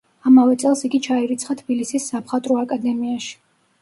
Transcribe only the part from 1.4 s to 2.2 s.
თბილისის